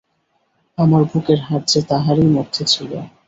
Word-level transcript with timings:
আমার 0.77 1.01
বুকের 1.09 1.39
হাড় 1.41 1.65
যে 1.67 1.79
তাহারই 1.89 2.27
মধ্যে 2.35 2.63
ছিল। 2.65 2.91